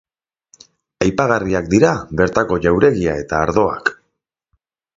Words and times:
Aipagarriak 1.05 1.69
dira 1.75 1.91
bertako 2.21 2.59
jauregia 2.65 3.15
eta 3.27 3.45
ardoak. 3.49 3.93